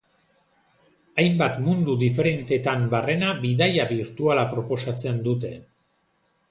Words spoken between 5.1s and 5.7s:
dute.